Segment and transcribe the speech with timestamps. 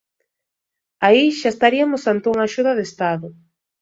[1.07, 3.27] Aí xa estariamos ante unha axuda de Estado.